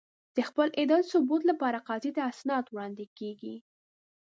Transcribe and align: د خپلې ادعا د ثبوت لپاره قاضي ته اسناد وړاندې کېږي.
د 0.35 0.37
خپلې 0.47 0.71
ادعا 0.81 0.99
د 1.03 1.09
ثبوت 1.11 1.41
لپاره 1.51 1.83
قاضي 1.87 2.11
ته 2.15 2.21
اسناد 2.31 2.65
وړاندې 2.69 3.05
کېږي. 3.17 3.55